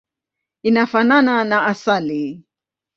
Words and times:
Inafanana 0.63 1.43
na 1.43 1.57
asali. 1.71 2.43